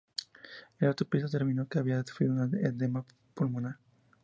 [0.79, 3.05] La autopsia determinó que había sufrido un edema
[3.35, 3.77] pulmonar.